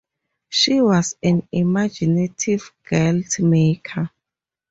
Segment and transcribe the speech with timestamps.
[0.49, 4.09] She was an imaginative quilt maker.